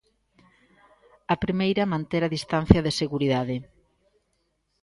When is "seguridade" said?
3.01-3.55